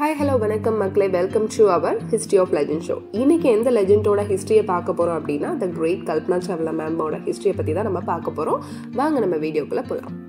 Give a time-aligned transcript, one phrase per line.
[0.00, 1.08] Hi hello வணக்கம் மக்களே.
[1.08, 5.66] Welcome to our history of legend show இன்னைக்கு எந்த லெஜெண்டோட ஹிஸ்ட்ரியை பார்க்க போகிறோம் அப்படின்னா த
[5.66, 10.28] கிரேட் கல்பனா சாவ்லா மேமோட ஹிஸ்ட்ரியை பற்றி தான் நம்ம பார்க்க போகிறோம் வாங்க நம்ம வீடியோக்குள்ளே போகலாம்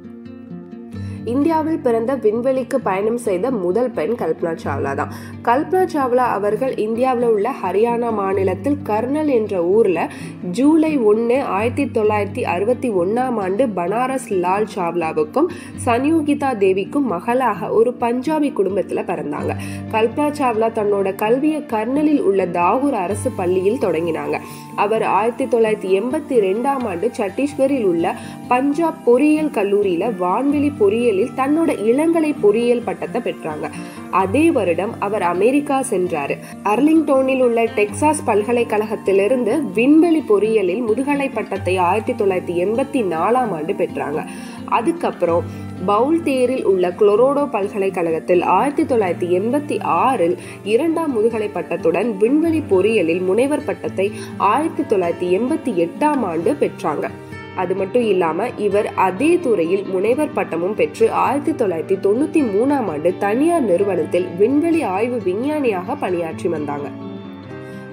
[1.25, 5.11] இந்தியாவில் பிறந்த விண்வெளிக்கு பயணம் செய்த முதல் பெண் கல்பனா சாவ்லா தான்.
[5.43, 10.09] கல்பனா சாவ்லா அவர்கள் இந்தியாவில் உள்ள ஹரியானா மாநிலத்தில் கர்னல் என்ற ஊரில்
[10.51, 15.47] ஜூலை ஒன்று ஆயிரத்தி தொள்ளாயிரத்தி அறுபத்தி ஒன்றாம் ஆண்டு பனாரஸ் லால் சாவ்லாவுக்கும்
[15.85, 19.55] சன்யோகிதா தேவிக்கும் மகளாக ஒரு பஞ்சாபி குடும்பத்தில் பிறந்தாங்க.
[19.91, 24.37] கல்பனா சாவ்லா தன்னோட கல்வியை கர்னலில் உள்ள தாகூர் அரசு பள்ளியில் தொடங்கினாங்க.
[24.75, 28.15] அவர் ஆயிரத்தி தொள்ளாயிரத்தி எண்பத்தி ரெண்டாம் ஆண்டு சத்தீஸ்கரில் உள்ள
[28.47, 33.65] பஞ்சாப் பொறியியல் கல்லூரியில் வான்வெளி பொறியியல் பொறியியலில் தன்னோட இளங்கலை பொறியியல் பட்டத்தை பெற்றாங்க.
[34.11, 36.33] அதே வருடம் அவர் அமெரிக்கா சென்றார்.
[36.63, 44.21] அர்லிங்டோனில் உள்ள டெக்சாஸ் பல்கலைக்கழகத்திலிருந்து விண்வெளி பொறியியலில் முதுகலை பட்டத்தை ஆயிரத்தி தொள்ளாயிரத்தி எண்பத்தி நாலாம் ஆண்டு பெற்றாங்க.
[44.65, 45.43] அதுக்கப்புறம்
[45.85, 53.65] பவுல் தேரில் உள்ள குளோரோடோ பல்கலைக்கழகத்தில் ஆயிரத்தி தொள்ளாயிரத்தி எண்பத்தி ஆறில் இரண்டாம் முதுகலை பட்டத்துடன் விண்வெளி பொறியியலில் முனைவர்
[53.65, 57.07] பட்டத்தை ஆயிரத்தி தொள்ளாயிரத்தி எண்பத்தி எட்டாம் ஆண்டு பெற்றாங்க.
[57.55, 63.61] அது மட்டும் இல்லாம இவர் அதே துறையில் முனைவர் பட்டமும் பெற்று ஆயிரத்தி தொள்ளாயிரத்தி தொண்ணூத்தி மூணாம் ஆண்டு தனியார்
[63.61, 66.87] நிறுவனத்தில் விண்வெளி ஆய்வு விஞ்ஞானியாக பணியாற்றி வந்தாங்க.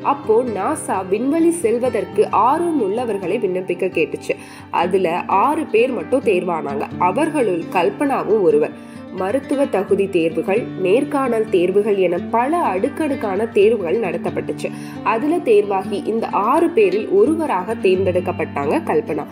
[0.02, 4.36] அப்போ நாசா விண்வெளி செல்வதற்கு ஆர்வம் உள்ளவர்களை விண்ணப்பிக்க கேட்டுச்சு.
[4.70, 6.88] அதுல ஆறு பேர் மட்டும் தேர்வானாங்க.
[6.98, 8.96] அவர்களுள் கல்பனாவும் ஒருவர்.
[9.18, 14.68] மருத்துவ தகுதி தேர்வுகள் நேர்காணல் தேர்வுகள் என பல அடுக்கடுக்கான தேர்வுகள் நடத்தப்பட்டுச்சு.
[15.14, 19.24] அதுல தேர்வாகி இந்த ஆறு பேரில் ஒருவராக தேர்ந்தெடுக்கப்பட்டாங்க கல்பனா.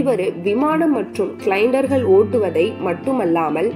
[0.00, 3.70] இவர் விமானம் மற்றும் கிளைண்டர்கள் ஓட்டுவதை மட்டுமல்லாமல்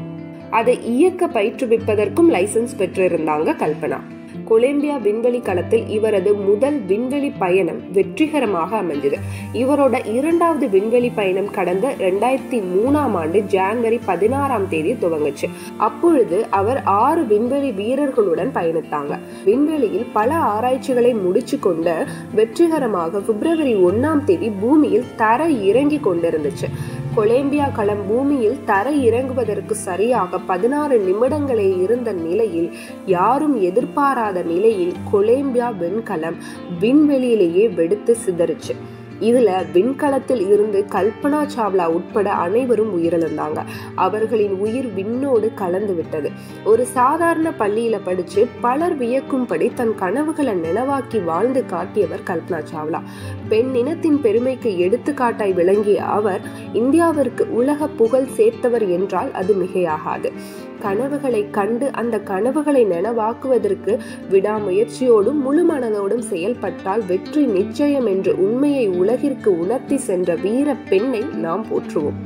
[0.51, 4.01] அதை இயக்க பயிற்றுவிப்பதற்கும் லைசன்ஸ் பெற்றிருந்தாங்க கல்பனா.
[4.49, 9.19] கொலம்பியா விண்வெளி களத்தில் இவரது முதல் விண்வெளி பயணம் வெற்றிகரமாக அமைஞ்சது
[9.53, 15.49] இவரோட இரண்டாவது விண்வெளி பயணம் கடந்த ரெண்டாயிரத்தி மூணாம் ஆண்டு ஜான்வரி பதினாறாம் தேதி துவங்குச்சு.
[15.77, 19.19] அப்பொழுது அவர் ஆறு விண்வெளி வீரர்களுடன் பயணித்தாங்க.
[19.45, 21.95] விண்வெளியில் பல ஆராய்ச்சிகளை முடிச்சு கொண்டு
[22.33, 26.69] வெற்றிகரமாக பிப்ரவரி ஒன்னாம் தேதி பூமியில் தர இறங்கி கொண்டிருந்துச்சு.
[27.17, 32.71] கொலம்பியா களம் பூமியில் தர இறங்குவதற்கு சரியாக பதினாறு நிமிடங்களே இருந்த நிலையில்
[33.07, 36.39] யாரும் எதிர்பாராத நிலையில் கொலம்பியா விண்கலம்
[36.81, 38.75] விண்வெளியிலேயே வெடித்து சிதறிச்சு.
[39.21, 43.63] இதுல விண்கலத்தில் இருந்து கல்பனா சாவ்லா உட்பட அனைவரும் உயிரிழந்தாங்க.
[43.95, 46.31] அவர்களின் உயிர் விண்ணோடு கலந்து விட்டது.
[46.65, 53.01] ஒரு சாதாரண பள்ளியில படிச்சு பலர் வியக்கும்படி தன் கனவுகளை நினைவாக்கி வாழ்ந்து காட்டியவர் கல்பனா சாவ்லா.
[53.49, 56.41] பெண் இனத்தின் பெருமைக்கு எடுத்துக்காட்டாய் விளங்கிய அவர்
[56.75, 60.33] இந்தியாவிற்கு உலக புகழ் சேர்த்தவர் என்றால் அது மிகையாகாது.
[60.81, 63.99] கனவுகளை கண்டு அந்த கனவுகளை நனவாக்குவதற்கு
[64.31, 72.21] விடாமுயற்சியோடும் முழு மனதோடும் செயல்பட்டால் வெற்றி நிச்சயம் என்ற உண்மையை உலகிற்கு உணர்த்தி சென்ற வீர பெண்ணை நாம் போற்றுவோம்.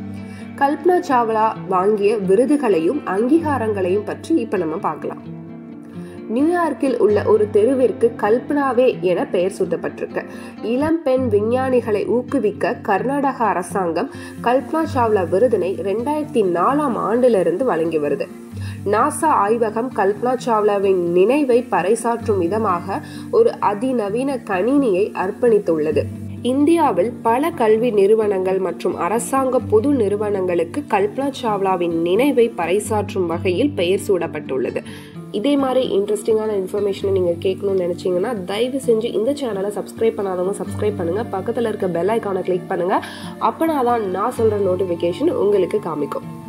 [0.60, 5.22] கல்பனா சாவ்லா வாங்கிய விருதுகளையும் அங்கீகாரங்களையும் பற்றி இப்ப நம்ம பார்க்கலாம்.
[6.34, 10.22] நியூயார்க்கில் உள்ள ஒரு தெருவிற்கு கல்பனாவே என பெயர் சூட்டப்பட்டிருக்கு.
[10.72, 14.10] இளம் பெண் விஞ்ஞானிகளை ஊக்குவிக்க கர்நாடக அரசாங்கம்
[14.42, 18.28] கல்பனா சாவ்லா விருதினை ரெண்டாயிரத்தி நாலாம் ஆண்டிலிருந்து வழங்கி வருது.
[18.94, 22.98] நாசா ஆய்வகம் கல்பனா சாவ்லாவின் நினைவை பறைசாற்றும் விதமாக
[23.30, 26.02] ஒரு அதிநவீன கணினியை அர்ப்பணித்துள்ளது.
[26.42, 34.82] இந்தியாவில் பல கல்வி நிறுவனங்கள் மற்றும் அரசாங்க பொது நிறுவனங்களுக்கு கல்பனா சாவ்லாவின் நினைவை பறைசாற்றும் வகையில் பெயர் சூடப்பட்டுள்ளது.
[35.32, 41.30] இதே மாதிரி இன்ட்ரெஸ்டிங்கான இன்ஃபர்மேஷனை நீங்கள் கேட்கணும்னு நினச்சிங்கன்னா தயவு செஞ்சு இந்த சேனலை சப்ஸ்கிரைப் பண்ணாதவங்க சப்ஸ்கிரைப் பண்ணுங்கள்
[41.30, 43.04] பக்கத்தில் இருக்க பெல் ஐக்கானை கிளிக் பண்ணுங்கள்
[43.38, 46.46] அப்போனா தான் நான் சொல்கிற நோட்டிஃபிகேஷன் உங்களுக்கு காமிக்கும்.